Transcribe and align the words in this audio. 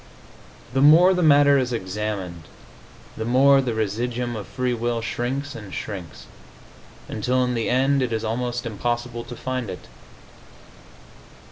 The 0.73 0.81
more 0.81 1.13
the 1.13 1.21
matter 1.21 1.59
is 1.59 1.71
examined 1.71 2.45
the 3.15 3.23
more 3.23 3.61
the 3.61 3.75
residuum 3.75 4.35
of 4.35 4.47
free 4.47 4.73
will 4.73 4.99
shrinks 4.99 5.53
and 5.53 5.71
shrinks, 5.71 6.25
until 7.07 7.43
in 7.43 7.53
the 7.53 7.69
end 7.69 8.01
it 8.01 8.11
is 8.11 8.23
almost 8.23 8.65
impossible 8.65 9.23
to 9.23 9.35
find 9.35 9.69
it. 9.69 9.87